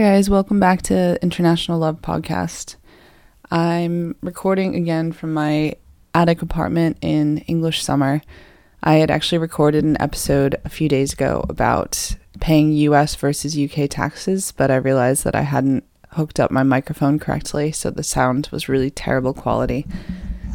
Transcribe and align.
Hi, 0.00 0.14
guys. 0.14 0.30
Welcome 0.30 0.58
back 0.58 0.80
to 0.84 1.22
International 1.22 1.78
Love 1.78 2.00
Podcast. 2.00 2.76
I'm 3.50 4.16
recording 4.22 4.74
again 4.74 5.12
from 5.12 5.34
my 5.34 5.74
attic 6.14 6.40
apartment 6.40 6.96
in 7.02 7.36
English 7.40 7.84
summer. 7.84 8.22
I 8.82 8.94
had 8.94 9.10
actually 9.10 9.36
recorded 9.36 9.84
an 9.84 10.00
episode 10.00 10.58
a 10.64 10.70
few 10.70 10.88
days 10.88 11.12
ago 11.12 11.44
about 11.50 12.16
paying 12.40 12.72
US 12.72 13.14
versus 13.14 13.58
UK 13.58 13.90
taxes, 13.90 14.52
but 14.52 14.70
I 14.70 14.76
realized 14.76 15.24
that 15.24 15.34
I 15.34 15.42
hadn't 15.42 15.84
hooked 16.12 16.40
up 16.40 16.50
my 16.50 16.62
microphone 16.62 17.18
correctly, 17.18 17.70
so 17.70 17.90
the 17.90 18.02
sound 18.02 18.48
was 18.50 18.70
really 18.70 18.90
terrible 18.90 19.34
quality, 19.34 19.86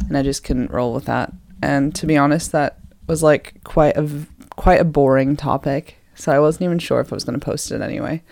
and 0.08 0.18
I 0.18 0.24
just 0.24 0.42
couldn't 0.42 0.72
roll 0.72 0.92
with 0.92 1.04
that. 1.04 1.32
And 1.62 1.94
to 1.94 2.06
be 2.06 2.16
honest, 2.16 2.50
that 2.50 2.80
was 3.06 3.22
like 3.22 3.62
quite 3.62 3.96
a 3.96 4.10
quite 4.56 4.80
a 4.80 4.84
boring 4.84 5.36
topic, 5.36 5.98
so 6.16 6.32
I 6.32 6.40
wasn't 6.40 6.62
even 6.62 6.80
sure 6.80 6.98
if 6.98 7.12
I 7.12 7.14
was 7.14 7.22
going 7.22 7.38
to 7.38 7.46
post 7.46 7.70
it 7.70 7.80
anyway. 7.80 8.24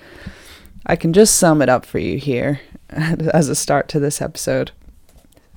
I 0.86 0.96
can 0.96 1.12
just 1.12 1.36
sum 1.36 1.62
it 1.62 1.68
up 1.68 1.86
for 1.86 1.98
you 1.98 2.18
here 2.18 2.60
as 2.90 3.48
a 3.48 3.54
start 3.54 3.88
to 3.88 4.00
this 4.00 4.20
episode. 4.20 4.72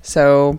So, 0.00 0.58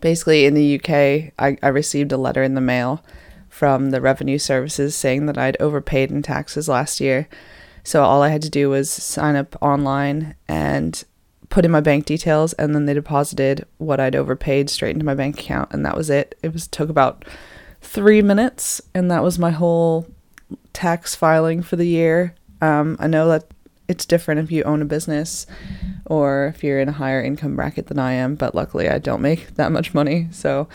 basically, 0.00 0.44
in 0.44 0.54
the 0.54 0.76
UK, 0.76 1.32
I, 1.38 1.56
I 1.62 1.68
received 1.68 2.10
a 2.12 2.16
letter 2.16 2.42
in 2.42 2.54
the 2.54 2.60
mail 2.60 3.04
from 3.48 3.90
the 3.90 4.00
revenue 4.00 4.38
services 4.38 4.96
saying 4.96 5.26
that 5.26 5.38
I'd 5.38 5.60
overpaid 5.60 6.10
in 6.10 6.22
taxes 6.22 6.68
last 6.68 7.00
year. 7.00 7.28
So, 7.84 8.02
all 8.02 8.22
I 8.22 8.30
had 8.30 8.42
to 8.42 8.50
do 8.50 8.70
was 8.70 8.90
sign 8.90 9.36
up 9.36 9.56
online 9.60 10.34
and 10.48 11.04
put 11.48 11.64
in 11.64 11.70
my 11.70 11.80
bank 11.80 12.06
details, 12.06 12.54
and 12.54 12.74
then 12.74 12.86
they 12.86 12.94
deposited 12.94 13.66
what 13.78 14.00
I'd 14.00 14.16
overpaid 14.16 14.68
straight 14.68 14.94
into 14.94 15.04
my 15.04 15.14
bank 15.14 15.38
account, 15.38 15.72
and 15.72 15.86
that 15.86 15.96
was 15.96 16.10
it. 16.10 16.36
It 16.42 16.52
was 16.52 16.66
took 16.66 16.88
about 16.88 17.24
three 17.80 18.22
minutes, 18.22 18.80
and 18.94 19.08
that 19.12 19.22
was 19.22 19.38
my 19.38 19.50
whole 19.50 20.08
tax 20.72 21.14
filing 21.14 21.62
for 21.62 21.76
the 21.76 21.86
year 21.86 22.34
um, 22.60 22.96
I 23.00 23.06
know 23.06 23.28
that 23.28 23.44
it's 23.88 24.06
different 24.06 24.40
if 24.40 24.50
you 24.50 24.62
own 24.64 24.82
a 24.82 24.86
business 24.86 25.46
or 26.06 26.46
if 26.46 26.64
you're 26.64 26.80
in 26.80 26.88
a 26.88 26.92
higher 26.92 27.22
income 27.22 27.56
bracket 27.56 27.86
than 27.86 27.98
I 27.98 28.12
am, 28.12 28.34
but 28.34 28.54
luckily 28.54 28.88
I 28.88 28.98
don't 28.98 29.20
make 29.20 29.54
that 29.56 29.72
much 29.72 29.94
money. 29.94 30.28
So 30.30 30.68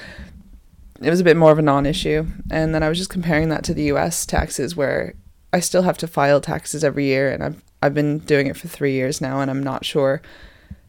it 1.01 1.09
was 1.09 1.19
a 1.19 1.23
bit 1.23 1.37
more 1.37 1.51
of 1.51 1.59
a 1.59 1.63
non 1.63 1.85
issue. 1.85 2.27
And 2.51 2.73
then 2.75 2.83
I 2.83 2.89
was 2.89 2.97
just 2.97 3.09
comparing 3.09 3.49
that 3.49 3.63
to 3.65 3.73
the 3.73 3.83
US 3.83 4.25
taxes 4.25 4.75
where 4.75 5.15
I 5.51 5.59
still 5.59 5.83
have 5.83 5.97
to 5.99 6.07
file 6.07 6.41
taxes 6.41 6.83
every 6.83 7.05
year 7.05 7.31
and 7.31 7.43
I've 7.43 7.63
I've 7.81 7.93
been 7.93 8.19
doing 8.19 8.47
it 8.47 8.57
for 8.57 8.67
3 8.67 8.91
years 8.91 9.21
now 9.21 9.39
and 9.39 9.49
I'm 9.49 9.63
not 9.63 9.85
sure 9.85 10.21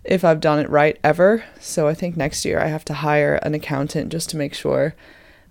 if 0.03 0.25
I've 0.25 0.41
done 0.41 0.59
it 0.59 0.69
right 0.69 0.99
ever. 1.05 1.45
So 1.61 1.87
I 1.87 1.95
think 1.95 2.17
next 2.17 2.45
year 2.45 2.59
I 2.59 2.67
have 2.67 2.85
to 2.87 2.95
hire 2.95 3.37
an 3.37 3.55
accountant 3.55 4.11
just 4.11 4.29
to 4.31 4.37
make 4.37 4.55
sure 4.55 4.95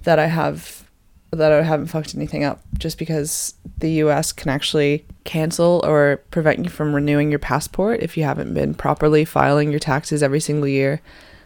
that 0.03 0.19
I 0.19 0.27
have 0.27 0.88
that 1.31 1.51
I 1.51 1.61
haven't 1.61 1.87
fucked 1.87 2.15
anything 2.15 2.43
up 2.43 2.61
just 2.77 2.97
because 2.97 3.53
the 3.77 3.91
US 4.03 4.31
can 4.31 4.49
actually 4.49 5.05
cancel 5.23 5.81
or 5.85 6.17
prevent 6.31 6.63
you 6.63 6.69
from 6.69 6.93
renewing 6.93 7.29
your 7.29 7.39
passport 7.39 8.01
if 8.01 8.17
you 8.17 8.23
haven't 8.23 8.53
been 8.53 8.73
properly 8.73 9.25
filing 9.25 9.69
your 9.69 9.79
taxes 9.79 10.23
every 10.23 10.39
single 10.39 10.67
year. 10.67 11.01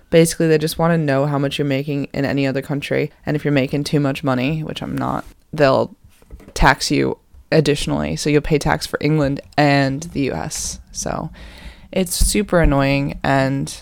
Basically, 0.09 0.47
they 0.47 0.57
just 0.57 0.77
want 0.77 0.91
to 0.91 0.97
know 0.97 1.25
how 1.25 1.37
much 1.37 1.57
you're 1.57 1.65
making 1.65 2.05
in 2.13 2.23
any 2.23 2.45
other 2.45 2.61
country. 2.61 3.11
And 3.25 3.35
if 3.35 3.43
you're 3.43 3.51
making 3.51 3.83
too 3.83 3.99
much 3.99 4.23
money, 4.23 4.63
which 4.63 4.81
I'm 4.81 4.95
not, 4.95 5.25
they'll 5.51 5.95
tax 6.53 6.91
you 6.91 7.17
additionally. 7.51 8.15
So 8.15 8.29
you'll 8.29 8.41
pay 8.41 8.59
tax 8.59 8.85
for 8.85 8.97
England 9.01 9.41
and 9.57 10.03
the 10.03 10.31
US. 10.31 10.79
So 10.91 11.29
it's 11.91 12.13
super 12.13 12.61
annoying 12.61 13.19
and 13.23 13.75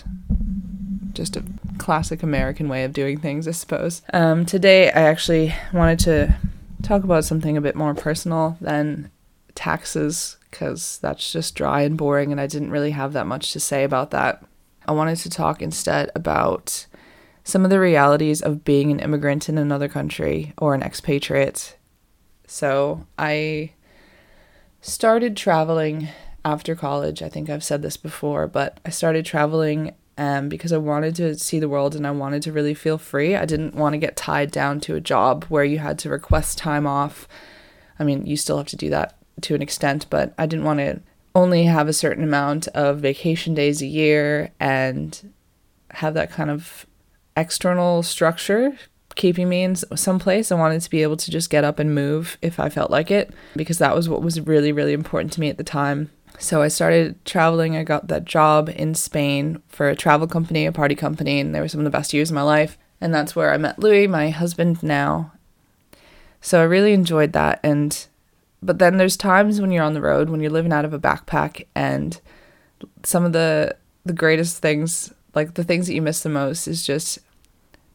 just 1.12 1.36
a 1.36 1.44
classic 1.82 2.22
American 2.22 2.68
way 2.68 2.84
of 2.84 2.92
doing 2.92 3.18
things, 3.18 3.48
I 3.48 3.50
suppose. 3.50 4.02
Um, 4.12 4.46
today, 4.46 4.88
I 4.88 5.02
actually 5.02 5.52
wanted 5.74 5.98
to 6.00 6.36
talk 6.82 7.02
about 7.02 7.24
something 7.24 7.56
a 7.56 7.60
bit 7.60 7.74
more 7.74 7.92
personal 7.92 8.56
than 8.60 9.10
taxes, 9.56 10.36
because 10.48 10.98
that's 11.02 11.32
just 11.32 11.56
dry 11.56 11.82
and 11.82 11.96
boring, 11.98 12.30
and 12.30 12.40
I 12.40 12.46
didn't 12.46 12.70
really 12.70 12.92
have 12.92 13.12
that 13.14 13.26
much 13.26 13.52
to 13.52 13.60
say 13.60 13.82
about 13.82 14.12
that. 14.12 14.44
I 14.86 14.92
wanted 14.92 15.16
to 15.16 15.30
talk 15.30 15.60
instead 15.60 16.10
about 16.14 16.86
some 17.42 17.64
of 17.64 17.70
the 17.70 17.80
realities 17.80 18.40
of 18.40 18.64
being 18.64 18.92
an 18.92 19.00
immigrant 19.00 19.48
in 19.48 19.58
another 19.58 19.88
country 19.88 20.54
or 20.58 20.74
an 20.74 20.82
expatriate. 20.82 21.76
So, 22.46 23.06
I 23.18 23.72
started 24.80 25.36
traveling 25.36 26.08
after 26.44 26.76
college. 26.76 27.22
I 27.22 27.28
think 27.28 27.50
I've 27.50 27.64
said 27.64 27.82
this 27.82 27.96
before, 27.96 28.46
but 28.46 28.78
I 28.86 28.90
started 28.90 29.26
traveling 29.26 29.94
um, 30.18 30.48
because 30.48 30.72
I 30.72 30.78
wanted 30.78 31.14
to 31.16 31.38
see 31.38 31.58
the 31.58 31.68
world 31.68 31.94
and 31.94 32.06
I 32.06 32.10
wanted 32.10 32.42
to 32.42 32.52
really 32.52 32.74
feel 32.74 32.98
free. 32.98 33.34
I 33.36 33.44
didn't 33.44 33.74
want 33.74 33.94
to 33.94 33.98
get 33.98 34.16
tied 34.16 34.50
down 34.50 34.80
to 34.80 34.94
a 34.94 35.00
job 35.00 35.44
where 35.44 35.64
you 35.64 35.78
had 35.78 35.98
to 36.00 36.10
request 36.10 36.58
time 36.58 36.86
off. 36.86 37.26
I 37.98 38.04
mean, 38.04 38.26
you 38.26 38.36
still 38.36 38.58
have 38.58 38.66
to 38.68 38.76
do 38.76 38.90
that 38.90 39.16
to 39.42 39.54
an 39.54 39.62
extent, 39.62 40.06
but 40.10 40.34
I 40.38 40.46
didn't 40.46 40.64
want 40.64 40.80
to 40.80 41.00
only 41.34 41.64
have 41.64 41.88
a 41.88 41.92
certain 41.92 42.24
amount 42.24 42.68
of 42.68 43.00
vacation 43.00 43.54
days 43.54 43.80
a 43.80 43.86
year 43.86 44.50
and 44.60 45.32
have 45.92 46.14
that 46.14 46.30
kind 46.30 46.50
of 46.50 46.86
external 47.36 48.02
structure 48.02 48.76
keeping 49.14 49.48
me 49.48 49.62
in 49.62 49.76
some 49.76 50.18
place. 50.18 50.50
I 50.50 50.56
wanted 50.56 50.80
to 50.80 50.90
be 50.90 51.02
able 51.02 51.16
to 51.18 51.30
just 51.30 51.50
get 51.50 51.64
up 51.64 51.78
and 51.78 51.94
move 51.94 52.38
if 52.42 52.58
I 52.58 52.68
felt 52.68 52.90
like 52.90 53.10
it 53.10 53.32
because 53.56 53.78
that 53.78 53.94
was 53.94 54.08
what 54.08 54.22
was 54.22 54.40
really, 54.40 54.72
really 54.72 54.92
important 54.92 55.32
to 55.34 55.40
me 55.40 55.48
at 55.48 55.58
the 55.58 55.64
time. 55.64 56.10
So 56.38 56.62
I 56.62 56.68
started 56.68 57.24
traveling. 57.24 57.76
I 57.76 57.84
got 57.84 58.08
that 58.08 58.24
job 58.24 58.68
in 58.68 58.94
Spain 58.94 59.62
for 59.68 59.88
a 59.88 59.96
travel 59.96 60.26
company, 60.26 60.66
a 60.66 60.72
party 60.72 60.94
company, 60.94 61.38
and 61.40 61.54
they 61.54 61.60
were 61.60 61.68
some 61.68 61.80
of 61.80 61.84
the 61.84 61.90
best 61.90 62.12
years 62.12 62.30
of 62.30 62.34
my 62.34 62.42
life. 62.42 62.76
And 63.00 63.14
that's 63.14 63.34
where 63.36 63.52
I 63.52 63.58
met 63.58 63.78
Louis, 63.78 64.06
my 64.06 64.30
husband 64.30 64.82
now. 64.82 65.32
So 66.40 66.60
I 66.60 66.64
really 66.64 66.92
enjoyed 66.92 67.32
that. 67.32 67.60
And 67.62 68.06
but 68.62 68.78
then 68.78 68.96
there's 68.96 69.16
times 69.16 69.60
when 69.60 69.72
you're 69.72 69.84
on 69.84 69.94
the 69.94 70.00
road, 70.00 70.30
when 70.30 70.40
you're 70.40 70.50
living 70.50 70.72
out 70.72 70.84
of 70.84 70.94
a 70.94 70.98
backpack, 70.98 71.66
and 71.74 72.20
some 73.02 73.24
of 73.24 73.32
the 73.32 73.76
the 74.04 74.12
greatest 74.12 74.58
things, 74.58 75.12
like 75.34 75.54
the 75.54 75.64
things 75.64 75.86
that 75.86 75.94
you 75.94 76.02
miss 76.02 76.22
the 76.22 76.28
most, 76.28 76.66
is 76.66 76.84
just 76.84 77.18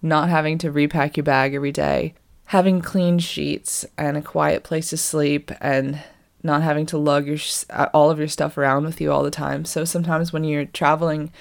not 0.02 0.30
having 0.30 0.58
to 0.60 0.72
repack 0.72 1.18
your 1.18 1.24
bag 1.24 1.54
every 1.54 1.72
day, 1.72 2.14
having 2.46 2.82
clean 2.82 3.20
sheets 3.20 3.86
and 3.98 4.16
a 4.16 4.22
quiet 4.22 4.64
place 4.64 4.90
to 4.90 4.98
sleep, 4.98 5.52
and 5.60 6.02
not 6.44 6.62
having 6.62 6.86
to 6.88 6.98
lug 6.98 7.28
your 7.28 7.38
uh, 7.70 7.88
all 7.94 8.10
of 8.10 8.20
your 8.20 8.28
stuff 8.28 8.58
around 8.58 8.86
with 8.86 9.02
you 9.02 9.12
all 9.12 9.24
the 9.24 9.32
time. 9.32 9.66
So 9.66 9.86
sometimes 9.86 10.32
when 10.32 10.44
you're 10.44 10.66
traveling, 10.66 11.32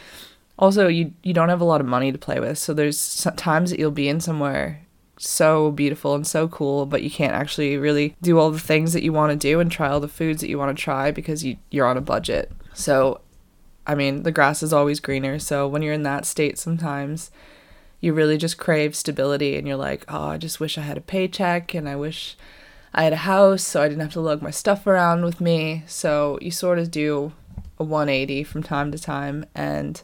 also 0.58 0.88
you 0.88 1.12
you 1.22 1.34
don't 1.34 1.48
have 1.48 1.60
a 1.60 1.64
lot 1.64 1.80
of 1.80 1.86
money 1.86 2.12
to 2.12 2.18
play 2.18 2.40
with. 2.40 2.58
So 2.58 2.72
there's 2.74 3.26
times 3.36 3.70
that 3.70 3.78
you'll 3.78 3.90
be 3.90 4.08
in 4.08 4.20
somewhere 4.20 4.82
so 5.18 5.70
beautiful 5.70 6.14
and 6.14 6.26
so 6.26 6.46
cool, 6.46 6.84
but 6.84 7.02
you 7.02 7.10
can't 7.10 7.32
actually 7.32 7.76
really 7.78 8.14
do 8.20 8.38
all 8.38 8.50
the 8.50 8.58
things 8.58 8.92
that 8.92 9.02
you 9.02 9.12
want 9.12 9.32
to 9.32 9.48
do 9.48 9.60
and 9.60 9.72
try 9.72 9.88
all 9.88 10.00
the 10.00 10.08
foods 10.08 10.40
that 10.42 10.48
you 10.50 10.58
want 10.58 10.76
to 10.76 10.82
try 10.82 11.10
because 11.10 11.44
you 11.44 11.56
you're 11.70 11.86
on 11.86 11.96
a 11.96 12.02
budget. 12.02 12.50
So 12.74 13.20
I 13.86 13.94
mean, 13.94 14.24
the 14.24 14.32
grass 14.32 14.62
is 14.62 14.72
always 14.72 15.00
greener. 15.00 15.38
So 15.38 15.68
when 15.68 15.82
you're 15.82 15.94
in 15.94 16.02
that 16.04 16.26
state 16.26 16.58
sometimes 16.58 17.30
you 17.98 18.12
really 18.12 18.36
just 18.36 18.58
crave 18.58 18.94
stability 18.94 19.56
and 19.56 19.66
you're 19.66 19.76
like, 19.76 20.04
"Oh, 20.08 20.28
I 20.28 20.38
just 20.38 20.60
wish 20.60 20.76
I 20.76 20.82
had 20.82 20.98
a 20.98 21.00
paycheck 21.00 21.72
and 21.74 21.88
I 21.88 21.96
wish 21.96 22.36
I 22.96 23.04
had 23.04 23.12
a 23.12 23.16
house, 23.16 23.62
so 23.62 23.82
I 23.82 23.88
didn't 23.88 24.00
have 24.00 24.14
to 24.14 24.20
lug 24.20 24.40
my 24.40 24.50
stuff 24.50 24.86
around 24.86 25.24
with 25.24 25.38
me. 25.38 25.84
So 25.86 26.38
you 26.40 26.50
sort 26.50 26.78
of 26.78 26.90
do 26.90 27.32
a 27.78 27.84
180 27.84 28.42
from 28.44 28.62
time 28.62 28.90
to 28.90 28.98
time. 28.98 29.44
And 29.54 30.02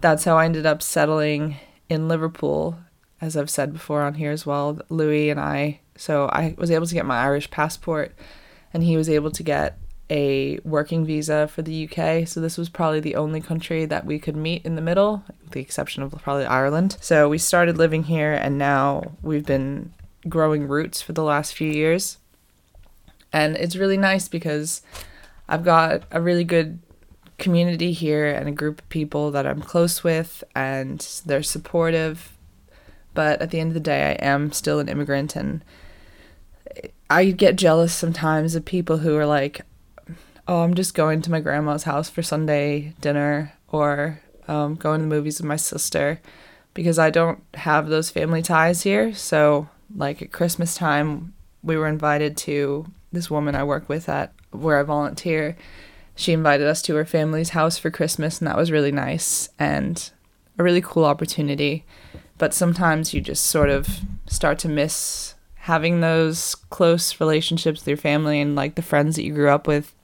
that's 0.00 0.22
how 0.24 0.38
I 0.38 0.44
ended 0.44 0.64
up 0.64 0.80
settling 0.80 1.56
in 1.88 2.06
Liverpool, 2.06 2.78
as 3.20 3.36
I've 3.36 3.50
said 3.50 3.72
before 3.72 4.02
on 4.02 4.14
here 4.14 4.30
as 4.30 4.46
well. 4.46 4.78
Louis 4.88 5.28
and 5.28 5.40
I, 5.40 5.80
so 5.96 6.26
I 6.26 6.54
was 6.56 6.70
able 6.70 6.86
to 6.86 6.94
get 6.94 7.04
my 7.04 7.18
Irish 7.18 7.50
passport, 7.50 8.14
and 8.72 8.84
he 8.84 8.96
was 8.96 9.10
able 9.10 9.32
to 9.32 9.42
get 9.42 9.76
a 10.08 10.58
working 10.64 11.04
visa 11.04 11.48
for 11.48 11.62
the 11.62 11.88
UK. 11.88 12.28
So 12.28 12.40
this 12.40 12.56
was 12.56 12.68
probably 12.68 13.00
the 13.00 13.16
only 13.16 13.40
country 13.40 13.86
that 13.86 14.06
we 14.06 14.20
could 14.20 14.36
meet 14.36 14.64
in 14.64 14.76
the 14.76 14.82
middle, 14.82 15.24
with 15.42 15.50
the 15.50 15.60
exception 15.60 16.04
of 16.04 16.12
probably 16.22 16.46
Ireland. 16.46 16.96
So 17.00 17.28
we 17.28 17.38
started 17.38 17.76
living 17.76 18.04
here, 18.04 18.32
and 18.32 18.56
now 18.56 19.12
we've 19.20 19.46
been 19.46 19.92
growing 20.28 20.68
roots 20.68 21.00
for 21.00 21.12
the 21.12 21.22
last 21.22 21.54
few 21.54 21.70
years. 21.70 22.18
And 23.32 23.56
it's 23.56 23.76
really 23.76 23.96
nice 23.96 24.28
because 24.28 24.82
I've 25.48 25.64
got 25.64 26.02
a 26.10 26.20
really 26.20 26.44
good 26.44 26.80
community 27.38 27.92
here 27.92 28.26
and 28.26 28.48
a 28.48 28.52
group 28.52 28.80
of 28.80 28.88
people 28.88 29.30
that 29.30 29.46
I'm 29.46 29.62
close 29.62 30.04
with 30.04 30.44
and 30.54 31.00
they're 31.24 31.42
supportive. 31.42 32.36
But 33.14 33.40
at 33.40 33.50
the 33.50 33.60
end 33.60 33.70
of 33.70 33.74
the 33.74 33.80
day, 33.80 34.10
I 34.10 34.24
am 34.24 34.52
still 34.52 34.78
an 34.78 34.88
immigrant 34.88 35.34
and 35.36 35.64
I 37.08 37.26
get 37.32 37.56
jealous 37.56 37.92
sometimes 37.92 38.54
of 38.54 38.64
people 38.64 38.98
who 38.98 39.16
are 39.16 39.26
like, 39.26 39.62
oh, 40.46 40.62
I'm 40.62 40.74
just 40.74 40.94
going 40.94 41.22
to 41.22 41.30
my 41.30 41.40
grandma's 41.40 41.84
house 41.84 42.08
for 42.08 42.22
Sunday 42.22 42.94
dinner 43.00 43.52
or 43.68 44.20
um, 44.46 44.76
going 44.76 45.00
to 45.00 45.04
the 45.04 45.08
movies 45.08 45.40
with 45.40 45.46
my 45.46 45.56
sister 45.56 46.20
because 46.74 46.98
I 46.98 47.10
don't 47.10 47.42
have 47.54 47.88
those 47.88 48.10
family 48.10 48.42
ties 48.42 48.82
here. 48.82 49.12
So, 49.14 49.68
like 49.94 50.22
at 50.22 50.32
Christmas 50.32 50.74
time, 50.74 51.34
we 51.62 51.76
were 51.76 51.86
invited 51.86 52.36
to 52.38 52.86
this 53.12 53.30
woman 53.30 53.54
I 53.54 53.64
work 53.64 53.88
with 53.88 54.08
at 54.08 54.32
where 54.50 54.78
I 54.78 54.82
volunteer. 54.82 55.56
She 56.14 56.32
invited 56.32 56.66
us 56.66 56.82
to 56.82 56.94
her 56.96 57.04
family's 57.04 57.50
house 57.50 57.78
for 57.78 57.90
Christmas, 57.90 58.38
and 58.38 58.48
that 58.48 58.56
was 58.56 58.70
really 58.70 58.92
nice 58.92 59.48
and 59.58 60.10
a 60.58 60.62
really 60.62 60.80
cool 60.80 61.04
opportunity. 61.04 61.84
But 62.38 62.54
sometimes 62.54 63.12
you 63.12 63.20
just 63.20 63.46
sort 63.46 63.70
of 63.70 63.88
start 64.26 64.58
to 64.60 64.68
miss 64.68 65.34
having 65.54 66.00
those 66.00 66.54
close 66.54 67.20
relationships 67.20 67.80
with 67.80 67.88
your 67.88 67.96
family 67.96 68.40
and 68.40 68.56
like 68.56 68.74
the 68.74 68.82
friends 68.82 69.16
that 69.16 69.24
you 69.24 69.34
grew 69.34 69.50
up 69.50 69.66
with. 69.66 69.94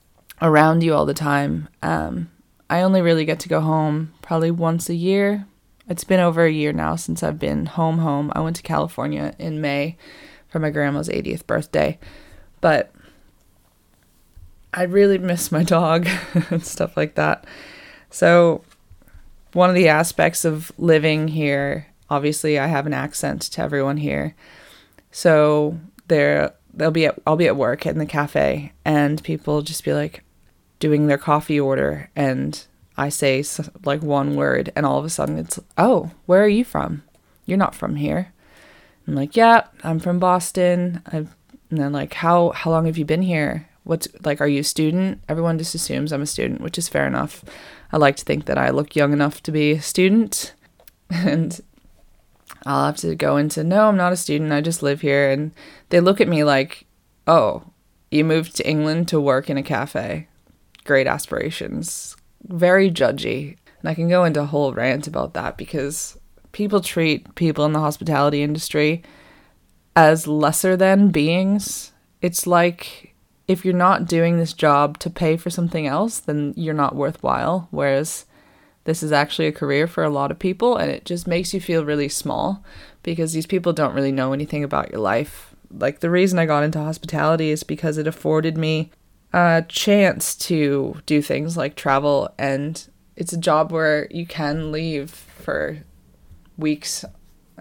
around 0.42 0.82
you 0.82 0.94
all 0.94 1.06
the 1.06 1.14
time. 1.14 1.68
Um, 1.82 2.30
I 2.68 2.82
only 2.82 3.00
really 3.00 3.24
get 3.24 3.40
to 3.40 3.48
go 3.48 3.60
home 3.60 4.12
probably 4.22 4.50
once 4.50 4.88
a 4.88 4.94
year. 4.94 5.46
It's 5.88 6.04
been 6.04 6.20
over 6.20 6.44
a 6.44 6.52
year 6.52 6.72
now 6.72 6.96
since 6.96 7.22
I've 7.22 7.38
been 7.38 7.66
home 7.66 7.98
home. 7.98 8.32
I 8.34 8.40
went 8.40 8.56
to 8.56 8.62
California 8.62 9.34
in 9.38 9.60
May 9.60 9.96
for 10.48 10.58
my 10.58 10.70
grandma's 10.70 11.08
80th 11.08 11.46
birthday. 11.46 11.98
But 12.60 12.90
I 14.74 14.82
really 14.82 15.18
miss 15.18 15.52
my 15.52 15.62
dog 15.62 16.08
and 16.50 16.64
stuff 16.64 16.96
like 16.96 17.14
that. 17.14 17.46
So 18.10 18.62
one 19.52 19.70
of 19.70 19.76
the 19.76 19.88
aspects 19.88 20.44
of 20.44 20.72
living 20.76 21.28
here, 21.28 21.86
obviously 22.10 22.58
I 22.58 22.66
have 22.66 22.86
an 22.86 22.92
accent 22.92 23.42
to 23.42 23.62
everyone 23.62 23.96
here. 23.96 24.34
So 25.10 25.78
there 26.08 26.52
they'll 26.74 26.90
be 26.90 27.06
at 27.06 27.18
I'll 27.26 27.36
be 27.36 27.46
at 27.46 27.56
work 27.56 27.86
in 27.86 27.98
the 27.98 28.06
cafe 28.06 28.72
and 28.84 29.22
people 29.22 29.62
just 29.62 29.84
be 29.84 29.94
like 29.94 30.22
doing 30.78 31.06
their 31.06 31.18
coffee 31.18 31.58
order 31.58 32.10
and 32.14 32.66
I 32.96 33.08
say 33.08 33.44
like 33.84 34.02
one 34.02 34.36
word 34.36 34.72
and 34.74 34.86
all 34.86 34.98
of 34.98 35.04
a 35.04 35.10
sudden 35.10 35.38
it's 35.38 35.58
oh, 35.76 36.10
where 36.26 36.42
are 36.42 36.48
you 36.48 36.64
from? 36.64 37.02
You're 37.44 37.58
not 37.58 37.74
from 37.74 37.96
here. 37.96 38.32
I'm 39.06 39.14
like, 39.14 39.36
"Yeah, 39.36 39.66
I'm 39.84 40.00
from 40.00 40.18
Boston." 40.18 41.02
I've, 41.06 41.36
and 41.70 41.78
then 41.78 41.92
like, 41.92 42.14
"How 42.14 42.50
how 42.50 42.70
long 42.70 42.86
have 42.86 42.98
you 42.98 43.04
been 43.04 43.22
here?" 43.22 43.68
What's 43.86 44.08
like, 44.24 44.40
are 44.40 44.48
you 44.48 44.60
a 44.60 44.64
student? 44.64 45.22
Everyone 45.28 45.58
just 45.58 45.72
assumes 45.72 46.12
I'm 46.12 46.20
a 46.22 46.26
student, 46.26 46.60
which 46.60 46.76
is 46.76 46.88
fair 46.88 47.06
enough. 47.06 47.44
I 47.92 47.98
like 47.98 48.16
to 48.16 48.24
think 48.24 48.46
that 48.46 48.58
I 48.58 48.70
look 48.70 48.96
young 48.96 49.12
enough 49.12 49.44
to 49.44 49.52
be 49.52 49.72
a 49.72 49.82
student. 49.82 50.52
And 51.08 51.60
I'll 52.66 52.86
have 52.86 52.96
to 52.96 53.14
go 53.14 53.36
into, 53.36 53.62
no, 53.62 53.86
I'm 53.86 53.96
not 53.96 54.12
a 54.12 54.16
student. 54.16 54.50
I 54.50 54.60
just 54.60 54.82
live 54.82 55.02
here. 55.02 55.30
And 55.30 55.52
they 55.90 56.00
look 56.00 56.20
at 56.20 56.26
me 56.26 56.42
like, 56.42 56.84
oh, 57.28 57.62
you 58.10 58.24
moved 58.24 58.56
to 58.56 58.68
England 58.68 59.06
to 59.08 59.20
work 59.20 59.48
in 59.48 59.56
a 59.56 59.62
cafe. 59.62 60.26
Great 60.84 61.06
aspirations. 61.06 62.16
Very 62.44 62.90
judgy. 62.90 63.56
And 63.80 63.88
I 63.88 63.94
can 63.94 64.08
go 64.08 64.24
into 64.24 64.40
a 64.40 64.46
whole 64.46 64.72
rant 64.72 65.06
about 65.06 65.34
that 65.34 65.56
because 65.56 66.18
people 66.52 66.80
treat 66.80 67.34
people 67.34 67.64
in 67.64 67.72
the 67.72 67.80
hospitality 67.80 68.42
industry 68.42 69.02
as 69.94 70.26
lesser 70.26 70.76
than 70.76 71.10
beings. 71.10 71.92
It's 72.20 72.46
like 72.46 73.14
if 73.48 73.64
you're 73.64 73.74
not 73.74 74.06
doing 74.06 74.38
this 74.38 74.52
job 74.52 74.98
to 74.98 75.10
pay 75.10 75.36
for 75.36 75.50
something 75.50 75.86
else, 75.86 76.18
then 76.18 76.52
you're 76.56 76.74
not 76.74 76.96
worthwhile. 76.96 77.68
Whereas 77.70 78.24
this 78.84 79.02
is 79.02 79.12
actually 79.12 79.48
a 79.48 79.52
career 79.52 79.86
for 79.86 80.04
a 80.04 80.10
lot 80.10 80.30
of 80.30 80.38
people, 80.38 80.76
and 80.76 80.90
it 80.90 81.04
just 81.04 81.26
makes 81.26 81.52
you 81.52 81.60
feel 81.60 81.84
really 81.84 82.08
small 82.08 82.64
because 83.02 83.32
these 83.32 83.46
people 83.46 83.72
don't 83.72 83.94
really 83.94 84.12
know 84.12 84.32
anything 84.32 84.64
about 84.64 84.90
your 84.90 85.00
life. 85.00 85.54
Like, 85.70 86.00
the 86.00 86.10
reason 86.10 86.38
I 86.38 86.46
got 86.46 86.62
into 86.62 86.78
hospitality 86.78 87.50
is 87.50 87.64
because 87.64 87.98
it 87.98 88.06
afforded 88.06 88.56
me 88.56 88.90
a 89.36 89.66
chance 89.68 90.34
to 90.34 91.02
do 91.04 91.20
things 91.20 91.58
like 91.58 91.76
travel, 91.76 92.30
and 92.38 92.88
it's 93.16 93.34
a 93.34 93.38
job 93.38 93.70
where 93.70 94.08
you 94.10 94.26
can 94.26 94.72
leave 94.72 95.10
for 95.10 95.84
weeks 96.56 97.04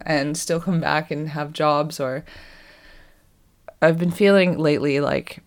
and 0.05 0.37
still 0.37 0.61
come 0.61 0.79
back 0.79 1.11
and 1.11 1.29
have 1.29 1.51
jobs 1.51 1.99
or 1.99 2.23
I've 3.81 3.99
been 3.99 4.11
feeling 4.11 4.57
lately 4.57 5.01
like 5.01 5.43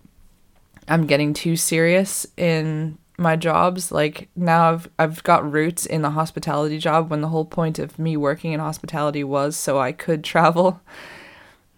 I'm 0.86 1.06
getting 1.06 1.32
too 1.32 1.56
serious 1.56 2.26
in 2.36 2.98
my 3.16 3.34
jobs. 3.34 3.90
Like 3.90 4.28
now 4.36 4.72
I've 4.72 4.88
I've 4.98 5.22
got 5.22 5.50
roots 5.50 5.86
in 5.86 6.02
the 6.02 6.10
hospitality 6.10 6.78
job 6.78 7.10
when 7.10 7.22
the 7.22 7.28
whole 7.28 7.46
point 7.46 7.78
of 7.78 7.98
me 7.98 8.18
working 8.18 8.52
in 8.52 8.60
hospitality 8.60 9.24
was 9.24 9.56
so 9.56 9.78
I 9.78 9.92
could 9.92 10.22
travel. 10.34 10.82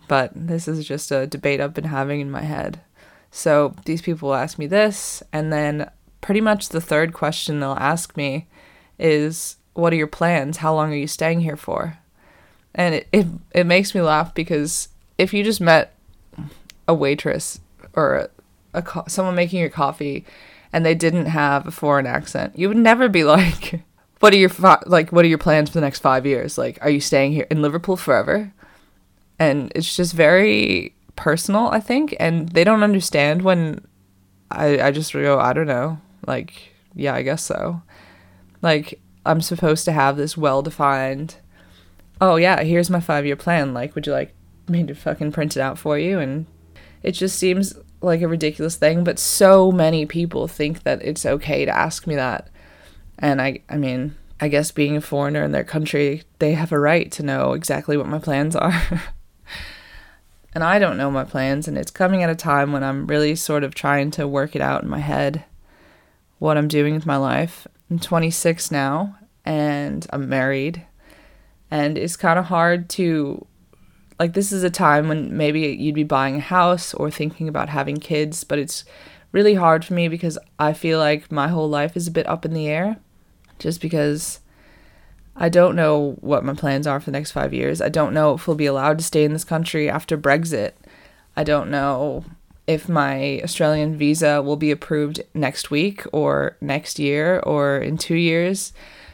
But 0.08 0.32
this 0.34 0.66
is 0.66 0.88
just 0.88 1.12
a 1.12 1.28
debate 1.28 1.60
I've 1.60 1.74
been 1.74 1.84
having 1.84 2.20
in 2.20 2.32
my 2.32 2.42
head. 2.42 2.80
So 3.30 3.74
these 3.84 4.02
people 4.02 4.28
will 4.28 4.36
ask 4.36 4.58
me 4.58 4.66
this 4.66 5.22
and 5.32 5.52
then 5.52 5.90
pretty 6.20 6.40
much 6.40 6.68
the 6.68 6.80
third 6.80 7.12
question 7.12 7.60
they'll 7.60 7.72
ask 7.72 8.16
me 8.16 8.46
is 8.98 9.56
what 9.74 9.92
are 9.92 9.96
your 9.96 10.06
plans? 10.06 10.58
How 10.58 10.74
long 10.74 10.92
are 10.92 10.96
you 10.96 11.06
staying 11.06 11.40
here 11.40 11.56
for? 11.56 11.98
And 12.74 12.94
it, 12.96 13.08
it, 13.12 13.26
it 13.52 13.66
makes 13.66 13.94
me 13.94 14.00
laugh 14.00 14.34
because 14.34 14.88
if 15.18 15.32
you 15.32 15.42
just 15.42 15.60
met 15.60 15.94
a 16.86 16.94
waitress 16.94 17.60
or 17.94 18.30
a 18.74 18.82
co- 18.82 19.04
someone 19.08 19.34
making 19.34 19.60
your 19.60 19.70
coffee 19.70 20.24
and 20.72 20.84
they 20.84 20.94
didn't 20.94 21.26
have 21.26 21.66
a 21.66 21.72
foreign 21.72 22.06
accent, 22.06 22.58
you 22.58 22.68
would 22.68 22.76
never 22.76 23.08
be 23.08 23.24
like, 23.36 23.82
"What 24.20 24.32
are 24.32 24.38
your 24.38 24.48
fi- 24.48 24.82
like? 24.86 25.10
What 25.10 25.24
are 25.24 25.28
your 25.28 25.38
plans 25.38 25.70
for 25.70 25.74
the 25.74 25.80
next 25.80 26.00
five 26.00 26.26
years? 26.26 26.58
Like, 26.58 26.78
are 26.82 26.90
you 26.90 27.00
staying 27.00 27.32
here 27.32 27.46
in 27.50 27.62
Liverpool 27.62 27.96
forever?" 27.96 28.52
And 29.38 29.72
it's 29.74 29.96
just 29.96 30.12
very 30.12 30.94
personal, 31.20 31.68
I 31.68 31.80
think, 31.80 32.16
and 32.18 32.48
they 32.48 32.64
don't 32.64 32.82
understand 32.82 33.42
when 33.42 33.86
I 34.50 34.80
I 34.80 34.90
just 34.90 35.12
go, 35.12 35.38
I 35.38 35.52
don't 35.52 35.66
know, 35.66 35.98
like, 36.26 36.72
yeah, 36.94 37.14
I 37.14 37.22
guess 37.22 37.42
so. 37.42 37.82
Like, 38.62 39.00
I'm 39.26 39.42
supposed 39.42 39.84
to 39.84 39.92
have 39.92 40.16
this 40.16 40.36
well 40.36 40.62
defined. 40.62 41.36
Oh 42.22 42.36
yeah, 42.36 42.62
here's 42.62 42.88
my 42.90 43.00
five 43.00 43.26
year 43.26 43.36
plan. 43.36 43.74
Like, 43.74 43.94
would 43.94 44.06
you 44.06 44.12
like 44.12 44.34
me 44.66 44.84
to 44.84 44.94
fucking 44.94 45.32
print 45.32 45.56
it 45.56 45.60
out 45.60 45.78
for 45.78 45.98
you? 45.98 46.18
And 46.18 46.46
it 47.02 47.12
just 47.12 47.38
seems 47.38 47.74
like 48.00 48.22
a 48.22 48.28
ridiculous 48.28 48.76
thing, 48.76 49.04
but 49.04 49.18
so 49.18 49.70
many 49.70 50.06
people 50.06 50.48
think 50.48 50.84
that 50.84 51.02
it's 51.02 51.26
okay 51.26 51.66
to 51.66 51.76
ask 51.76 52.06
me 52.06 52.14
that. 52.16 52.48
And 53.18 53.42
I 53.42 53.60
I 53.68 53.76
mean, 53.76 54.16
I 54.40 54.48
guess 54.48 54.70
being 54.70 54.96
a 54.96 55.02
foreigner 55.02 55.44
in 55.44 55.52
their 55.52 55.64
country, 55.64 56.22
they 56.38 56.54
have 56.54 56.72
a 56.72 56.80
right 56.80 57.12
to 57.12 57.22
know 57.22 57.52
exactly 57.52 57.98
what 57.98 58.08
my 58.08 58.18
plans 58.18 58.56
are. 58.56 59.02
and 60.54 60.64
I 60.64 60.78
don't 60.78 60.96
know 60.96 61.10
my 61.10 61.24
plans, 61.24 61.68
and 61.68 61.78
it's 61.78 61.90
coming 61.90 62.22
at 62.22 62.30
a 62.30 62.34
time 62.34 62.72
when 62.72 62.82
I'm 62.82 63.06
really 63.06 63.34
sort 63.36 63.64
of 63.64 63.74
trying 63.74 64.10
to 64.12 64.28
work 64.28 64.56
it 64.56 64.62
out 64.62 64.82
in 64.82 64.88
my 64.88 64.98
head 64.98 65.44
what 66.38 66.56
I'm 66.56 66.68
doing 66.68 66.94
with 66.94 67.06
my 67.06 67.16
life. 67.16 67.66
I'm 67.90 67.98
26 67.98 68.70
now, 68.70 69.16
and 69.44 70.06
I'm 70.10 70.28
married, 70.28 70.86
and 71.70 71.98
it's 71.98 72.16
kind 72.16 72.38
of 72.38 72.46
hard 72.46 72.88
to 72.90 73.46
like 74.20 74.34
this 74.34 74.52
is 74.52 74.62
a 74.62 74.70
time 74.70 75.08
when 75.08 75.34
maybe 75.34 75.60
you'd 75.60 75.94
be 75.94 76.04
buying 76.04 76.36
a 76.36 76.40
house 76.40 76.92
or 76.92 77.10
thinking 77.10 77.48
about 77.48 77.70
having 77.70 77.96
kids, 77.96 78.44
but 78.44 78.58
it's 78.58 78.84
really 79.32 79.54
hard 79.54 79.82
for 79.82 79.94
me 79.94 80.08
because 80.08 80.38
I 80.58 80.74
feel 80.74 80.98
like 80.98 81.32
my 81.32 81.48
whole 81.48 81.70
life 81.70 81.96
is 81.96 82.06
a 82.06 82.10
bit 82.10 82.26
up 82.26 82.44
in 82.44 82.52
the 82.52 82.68
air 82.68 82.98
just 83.58 83.80
because 83.80 84.40
I 85.36 85.48
don't 85.48 85.76
know 85.76 86.16
what 86.20 86.44
my 86.44 86.54
plans 86.54 86.86
are 86.86 87.00
for 87.00 87.06
the 87.06 87.16
next 87.16 87.32
5 87.32 87.54
years. 87.54 87.80
I 87.80 87.88
don't 87.88 88.12
know 88.12 88.34
if 88.34 88.46
we'll 88.46 88.56
be 88.56 88.66
allowed 88.66 88.98
to 88.98 89.04
stay 89.04 89.24
in 89.24 89.32
this 89.32 89.44
country 89.44 89.88
after 89.88 90.18
Brexit. 90.18 90.72
I 91.36 91.44
don't 91.44 91.70
know 91.70 92.24
if 92.66 92.88
my 92.88 93.40
Australian 93.42 93.96
visa 93.96 94.42
will 94.42 94.56
be 94.56 94.70
approved 94.70 95.22
next 95.34 95.70
week 95.70 96.04
or 96.12 96.56
next 96.60 96.98
year 96.98 97.40
or 97.40 97.78
in 97.78 97.96
2 97.96 98.14
years. 98.14 98.72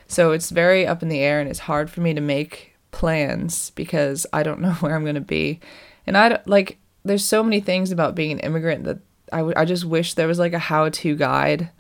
So 0.09 0.33
it's 0.33 0.51
very 0.51 0.87
up 0.87 1.03
in 1.03 1.09
the 1.09 1.21
air 1.21 1.41
and 1.41 1.49
it's 1.49 1.61
hard 1.61 1.91
for 1.91 2.01
me 2.01 2.15
to 2.15 2.21
make 2.21 2.75
plans 2.91 3.71
because 3.71 4.27
I 4.33 4.43
don't 4.43 4.61
know 4.63 4.73
where 4.75 4.95
I'm 4.95 5.05
going 5.05 5.15
to 5.15 5.21
be. 5.21 5.61
And 6.07 6.17
I 6.17 6.41
like 6.47 6.79
there's 7.05 7.25
so 7.25 7.43
many 7.43 7.61
things 7.61 7.93
about 7.93 8.15
being 8.15 8.33
an 8.33 8.41
immigrant 8.41 8.85
that 8.85 8.99
I, 9.33 9.39
w- 9.39 9.55
I 9.57 9.65
just 9.65 9.85
wish 9.85 10.15
there 10.15 10.27
was 10.27 10.39
like 10.39 10.53
a 10.53 10.59
how-to 10.59 11.15
guide 11.15 11.71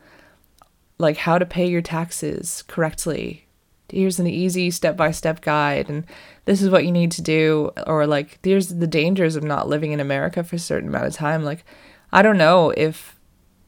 like 0.98 1.16
how 1.16 1.38
to 1.38 1.46
pay 1.46 1.66
your 1.66 1.82
taxes 1.82 2.64
correctly. 2.66 3.45
Here's 3.88 4.18
an 4.18 4.26
easy 4.26 4.70
step-by-step 4.70 5.40
guide 5.42 5.88
and 5.88 6.04
this 6.44 6.60
is 6.62 6.70
what 6.70 6.84
you 6.84 6.92
need 6.92 7.12
to 7.12 7.22
do 7.22 7.70
or 7.86 8.06
like 8.06 8.38
here's 8.42 8.68
the 8.68 8.86
dangers 8.86 9.36
of 9.36 9.44
not 9.44 9.68
living 9.68 9.92
in 9.92 10.00
America 10.00 10.42
for 10.42 10.56
a 10.56 10.60
certain 10.60 10.88
amount 10.88 11.06
of 11.06 11.14
time. 11.14 11.44
Like 11.44 11.64
I 12.12 12.22
don't 12.22 12.38
know 12.38 12.70
if 12.70 13.16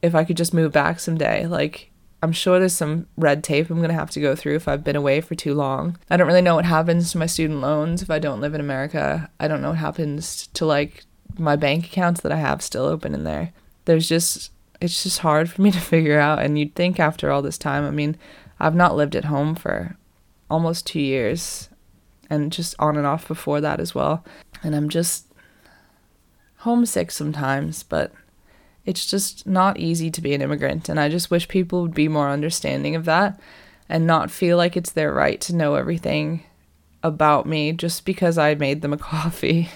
if 0.01 0.15
I 0.15 0.23
could 0.23 0.37
just 0.37 0.53
move 0.53 0.71
back 0.71 0.99
someday. 0.99 1.45
Like 1.45 1.91
I'm 2.21 2.31
sure 2.31 2.59
there's 2.59 2.73
some 2.73 3.07
red 3.15 3.43
tape 3.43 3.69
I'm 3.69 3.77
going 3.77 3.89
to 3.89 3.95
have 3.95 4.11
to 4.11 4.19
go 4.19 4.35
through 4.35 4.55
if 4.55 4.67
I've 4.67 4.83
been 4.83 4.95
away 4.95 5.21
for 5.21 5.35
too 5.35 5.53
long. 5.53 5.97
I 6.09 6.17
don't 6.17 6.27
really 6.27 6.41
know 6.41 6.55
what 6.55 6.65
happens 6.65 7.11
to 7.11 7.17
my 7.17 7.27
student 7.27 7.61
loans 7.61 8.01
if 8.01 8.09
I 8.09 8.19
don't 8.19 8.41
live 8.41 8.53
in 8.53 8.61
America. 8.61 9.29
I 9.39 9.47
don't 9.47 9.61
know 9.61 9.69
what 9.69 9.77
happens 9.77 10.47
to 10.47 10.65
like 10.65 11.05
my 11.37 11.55
bank 11.55 11.85
accounts 11.85 12.21
that 12.21 12.31
I 12.31 12.37
have 12.37 12.61
still 12.61 12.85
open 12.85 13.13
in 13.13 13.23
there. 13.23 13.53
There's 13.85 14.09
just 14.09 14.51
it's 14.81 15.03
just 15.03 15.19
hard 15.19 15.49
for 15.49 15.61
me 15.61 15.71
to 15.71 15.79
figure 15.79 16.19
out 16.19 16.39
and 16.39 16.59
you'd 16.59 16.75
think 16.75 16.99
after 16.99 17.31
all 17.31 17.41
this 17.41 17.57
time, 17.57 17.85
I 17.85 17.91
mean, 17.91 18.17
I've 18.59 18.75
not 18.75 18.95
lived 18.95 19.15
at 19.15 19.25
home 19.25 19.55
for 19.55 19.95
almost 20.49 20.87
2 20.87 20.99
years 20.99 21.69
and 22.29 22.51
just 22.51 22.75
on 22.79 22.97
and 22.97 23.05
off 23.05 23.27
before 23.27 23.61
that 23.61 23.79
as 23.79 23.95
well. 23.95 24.23
And 24.63 24.75
I'm 24.75 24.89
just 24.89 25.25
homesick 26.57 27.11
sometimes, 27.11 27.83
but 27.83 28.11
it's 28.85 29.05
just 29.05 29.47
not 29.47 29.79
easy 29.79 30.11
to 30.11 30.21
be 30.21 30.33
an 30.33 30.41
immigrant. 30.41 30.89
And 30.89 30.99
I 30.99 31.09
just 31.09 31.31
wish 31.31 31.47
people 31.47 31.81
would 31.81 31.93
be 31.93 32.07
more 32.07 32.29
understanding 32.29 32.95
of 32.95 33.05
that 33.05 33.39
and 33.87 34.05
not 34.05 34.31
feel 34.31 34.57
like 34.57 34.77
it's 34.77 34.91
their 34.91 35.13
right 35.13 35.41
to 35.41 35.55
know 35.55 35.75
everything 35.75 36.43
about 37.01 37.45
me 37.45 37.71
just 37.71 38.05
because 38.05 38.37
I 38.37 38.55
made 38.55 38.81
them 38.81 38.93
a 38.93 38.97
coffee 39.11 39.69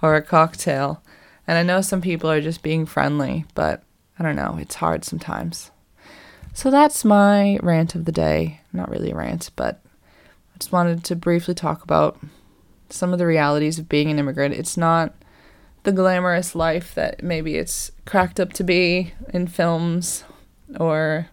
or 0.00 0.14
a 0.16 0.22
cocktail. 0.22 1.02
And 1.46 1.58
I 1.58 1.62
know 1.62 1.80
some 1.80 2.00
people 2.00 2.30
are 2.30 2.40
just 2.40 2.62
being 2.62 2.86
friendly, 2.86 3.44
but 3.54 3.82
I 4.18 4.22
don't 4.22 4.36
know, 4.36 4.58
it's 4.60 4.76
hard 4.76 5.04
sometimes. 5.04 5.70
So 6.54 6.70
that's 6.70 7.04
my 7.04 7.58
rant 7.62 7.94
of 7.94 8.04
the 8.04 8.12
day. 8.12 8.60
Not 8.72 8.90
really 8.90 9.10
a 9.10 9.16
rant, 9.16 9.50
but 9.56 9.81
just 10.62 10.70
wanted 10.70 11.02
to 11.02 11.16
briefly 11.16 11.54
talk 11.54 11.82
about 11.82 12.16
some 12.88 13.12
of 13.12 13.18
the 13.18 13.26
realities 13.26 13.80
of 13.80 13.88
being 13.88 14.12
an 14.12 14.18
immigrant. 14.20 14.54
It's 14.54 14.76
not 14.76 15.12
the 15.82 15.90
glamorous 15.90 16.54
life 16.54 16.94
that 16.94 17.20
maybe 17.20 17.56
it's 17.56 17.90
cracked 18.06 18.38
up 18.38 18.52
to 18.52 18.62
be 18.62 19.12
in 19.34 19.48
films 19.48 20.22
or 20.78 21.26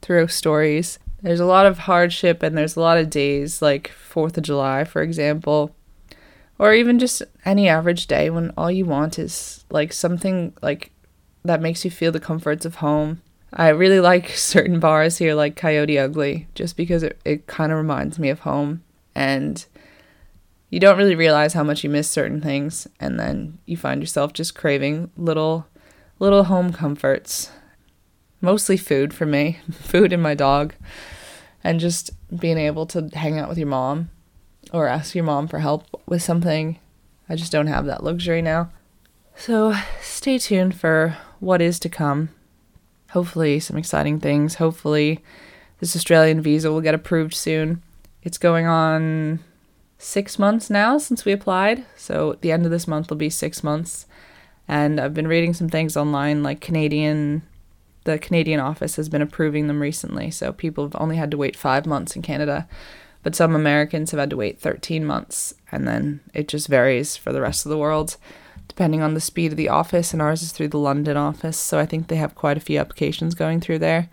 through 0.00 0.28
stories. 0.28 1.00
There's 1.22 1.40
a 1.40 1.44
lot 1.44 1.66
of 1.66 1.78
hardship 1.78 2.40
and 2.40 2.56
there's 2.56 2.76
a 2.76 2.80
lot 2.80 2.98
of 2.98 3.10
days, 3.10 3.60
like 3.60 3.90
4th 3.90 4.36
of 4.36 4.44
July, 4.44 4.84
for 4.84 5.02
example, 5.02 5.74
or 6.56 6.72
even 6.72 7.00
just 7.00 7.24
any 7.44 7.68
average 7.68 8.06
day 8.06 8.30
when 8.30 8.52
all 8.56 8.70
you 8.70 8.84
want 8.84 9.18
is 9.18 9.64
like 9.70 9.92
something 9.92 10.54
like 10.62 10.92
that 11.44 11.60
makes 11.60 11.84
you 11.84 11.90
feel 11.90 12.12
the 12.12 12.20
comforts 12.20 12.64
of 12.64 12.76
home. 12.76 13.22
I 13.52 13.68
really 13.68 14.00
like 14.00 14.28
certain 14.36 14.80
bars 14.80 15.18
here, 15.18 15.34
like 15.34 15.56
Coyote 15.56 15.98
Ugly, 15.98 16.48
just 16.54 16.76
because 16.76 17.02
it, 17.02 17.20
it 17.24 17.46
kind 17.46 17.72
of 17.72 17.78
reminds 17.78 18.18
me 18.18 18.28
of 18.28 18.40
home. 18.40 18.82
And 19.14 19.64
you 20.70 20.80
don't 20.80 20.98
really 20.98 21.14
realize 21.14 21.54
how 21.54 21.64
much 21.64 21.82
you 21.82 21.90
miss 21.90 22.10
certain 22.10 22.40
things. 22.40 22.86
And 23.00 23.18
then 23.18 23.58
you 23.66 23.76
find 23.76 24.00
yourself 24.00 24.32
just 24.32 24.54
craving 24.54 25.10
little, 25.16 25.66
little 26.18 26.44
home 26.44 26.72
comforts. 26.72 27.50
Mostly 28.40 28.76
food 28.76 29.12
for 29.12 29.26
me, 29.26 29.58
food 29.72 30.12
and 30.12 30.22
my 30.22 30.34
dog. 30.34 30.74
And 31.64 31.80
just 31.80 32.10
being 32.38 32.58
able 32.58 32.86
to 32.86 33.08
hang 33.14 33.38
out 33.38 33.48
with 33.48 33.58
your 33.58 33.66
mom 33.66 34.10
or 34.72 34.86
ask 34.86 35.14
your 35.14 35.24
mom 35.24 35.48
for 35.48 35.58
help 35.58 35.86
with 36.06 36.22
something. 36.22 36.78
I 37.28 37.34
just 37.34 37.52
don't 37.52 37.66
have 37.66 37.86
that 37.86 38.04
luxury 38.04 38.42
now. 38.42 38.70
So 39.34 39.74
stay 40.00 40.38
tuned 40.38 40.78
for 40.78 41.16
what 41.40 41.62
is 41.62 41.78
to 41.80 41.88
come. 41.88 42.30
Hopefully, 43.10 43.58
some 43.58 43.76
exciting 43.76 44.20
things. 44.20 44.56
Hopefully, 44.56 45.22
this 45.80 45.96
Australian 45.96 46.40
visa 46.40 46.70
will 46.70 46.80
get 46.80 46.94
approved 46.94 47.34
soon. 47.34 47.82
It's 48.22 48.38
going 48.38 48.66
on 48.66 49.40
six 49.96 50.38
months 50.38 50.68
now 50.68 50.98
since 50.98 51.24
we 51.24 51.32
applied. 51.32 51.84
So, 51.96 52.32
at 52.32 52.42
the 52.42 52.52
end 52.52 52.64
of 52.64 52.70
this 52.70 52.86
month 52.86 53.08
will 53.08 53.16
be 53.16 53.30
six 53.30 53.64
months. 53.64 54.06
And 54.66 55.00
I've 55.00 55.14
been 55.14 55.28
reading 55.28 55.54
some 55.54 55.70
things 55.70 55.96
online, 55.96 56.42
like 56.42 56.60
Canadian, 56.60 57.42
the 58.04 58.18
Canadian 58.18 58.60
office 58.60 58.96
has 58.96 59.08
been 59.08 59.22
approving 59.22 59.66
them 59.66 59.80
recently. 59.80 60.30
So, 60.30 60.52
people 60.52 60.84
have 60.84 61.00
only 61.00 61.16
had 61.16 61.30
to 61.30 61.38
wait 61.38 61.56
five 61.56 61.86
months 61.86 62.14
in 62.14 62.22
Canada. 62.22 62.68
But 63.22 63.34
some 63.34 63.54
Americans 63.54 64.10
have 64.10 64.20
had 64.20 64.30
to 64.30 64.36
wait 64.36 64.60
13 64.60 65.04
months. 65.04 65.54
And 65.72 65.88
then 65.88 66.20
it 66.34 66.46
just 66.46 66.68
varies 66.68 67.16
for 67.16 67.32
the 67.32 67.40
rest 67.40 67.64
of 67.64 67.70
the 67.70 67.78
world 67.78 68.16
depending 68.78 69.02
on 69.02 69.14
the 69.14 69.20
speed 69.20 69.50
of 69.50 69.56
the 69.56 69.68
office, 69.68 70.12
and 70.12 70.22
ours 70.22 70.40
is 70.40 70.52
through 70.52 70.68
the 70.68 70.78
London 70.78 71.16
office, 71.16 71.56
so 71.56 71.80
I 71.80 71.84
think 71.84 72.06
they 72.06 72.14
have 72.14 72.36
quite 72.36 72.56
a 72.56 72.60
few 72.60 72.78
applications 72.78 73.34
going 73.34 73.60
through 73.60 73.80
there. 73.80 74.08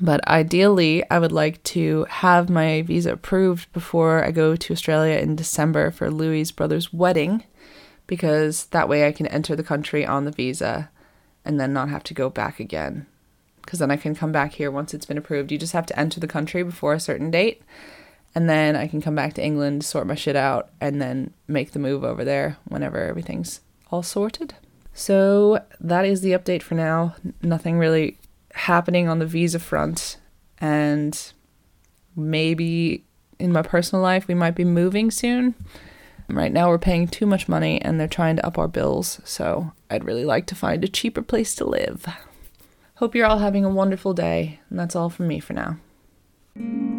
But 0.00 0.26
ideally, 0.26 1.08
I 1.08 1.20
would 1.20 1.30
like 1.30 1.62
to 1.74 2.04
have 2.08 2.50
my 2.50 2.82
visa 2.82 3.12
approved 3.12 3.72
before 3.72 4.24
I 4.24 4.32
go 4.32 4.56
to 4.56 4.72
Australia 4.72 5.20
in 5.20 5.36
December 5.36 5.92
for 5.92 6.10
Louis' 6.10 6.50
brother's 6.50 6.92
wedding, 6.92 7.44
because 8.08 8.64
that 8.66 8.88
way 8.88 9.06
I 9.06 9.12
can 9.12 9.28
enter 9.28 9.54
the 9.54 9.62
country 9.62 10.04
on 10.04 10.24
the 10.24 10.32
visa 10.32 10.90
and 11.44 11.60
then 11.60 11.72
not 11.72 11.88
have 11.88 12.02
to 12.02 12.14
go 12.14 12.28
back 12.28 12.58
again. 12.58 13.06
Because 13.60 13.78
then 13.78 13.92
I 13.92 13.96
can 13.96 14.16
come 14.16 14.32
back 14.32 14.54
here 14.54 14.72
once 14.72 14.92
it's 14.92 15.06
been 15.06 15.16
approved. 15.16 15.52
You 15.52 15.58
just 15.58 15.74
have 15.74 15.86
to 15.86 15.96
enter 15.96 16.18
the 16.18 16.26
country 16.26 16.64
before 16.64 16.94
a 16.94 16.98
certain 16.98 17.30
date, 17.30 17.62
and 18.34 18.50
then 18.50 18.74
I 18.74 18.88
can 18.88 19.00
come 19.00 19.14
back 19.14 19.34
to 19.34 19.44
England, 19.44 19.84
sort 19.84 20.08
my 20.08 20.16
shit 20.16 20.34
out, 20.34 20.70
and 20.80 21.00
then 21.00 21.32
make 21.46 21.70
the 21.70 21.78
move 21.78 22.02
over 22.02 22.24
there 22.24 22.56
whenever 22.64 22.98
everything's 22.98 23.60
all 23.92 24.02
sorted. 24.02 24.54
So 24.94 25.60
that 25.80 26.04
is 26.04 26.20
the 26.20 26.32
update 26.32 26.62
for 26.62 26.74
now. 26.74 27.14
Nothing 27.42 27.78
really 27.78 28.18
happening 28.54 29.08
on 29.08 29.18
the 29.18 29.26
visa 29.26 29.58
front. 29.58 30.18
And 30.58 31.18
maybe 32.16 33.04
in 33.38 33.52
my 33.52 33.62
personal 33.62 34.02
life, 34.02 34.26
we 34.28 34.34
might 34.34 34.54
be 34.54 34.64
moving 34.64 35.10
soon. 35.10 35.54
Right 36.28 36.52
now, 36.52 36.68
we're 36.68 36.78
paying 36.78 37.08
too 37.08 37.26
much 37.26 37.48
money 37.48 37.80
and 37.82 37.98
they're 37.98 38.08
trying 38.08 38.36
to 38.36 38.46
up 38.46 38.58
our 38.58 38.68
bills. 38.68 39.20
So 39.24 39.72
I'd 39.90 40.04
really 40.04 40.24
like 40.24 40.46
to 40.46 40.54
find 40.54 40.82
a 40.82 40.88
cheaper 40.88 41.22
place 41.22 41.54
to 41.56 41.64
live. 41.64 42.06
Hope 42.96 43.14
you're 43.14 43.26
all 43.26 43.38
having 43.38 43.64
a 43.64 43.70
wonderful 43.70 44.14
day. 44.14 44.60
And 44.70 44.78
that's 44.78 44.96
all 44.96 45.10
from 45.10 45.28
me 45.28 45.40
for 45.40 45.52
now. 45.52 46.91